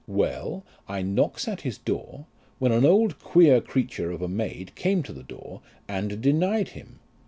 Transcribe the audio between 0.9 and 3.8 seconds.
knocks at his door, when an old queer